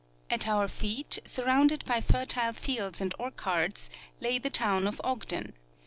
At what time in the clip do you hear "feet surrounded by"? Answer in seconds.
0.67-2.01